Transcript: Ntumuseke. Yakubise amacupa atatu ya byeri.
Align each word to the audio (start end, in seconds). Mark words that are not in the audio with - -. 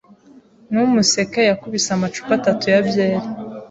Ntumuseke. 0.69 1.41
Yakubise 1.49 1.89
amacupa 1.97 2.31
atatu 2.39 2.65
ya 2.73 2.79
byeri. 2.87 3.25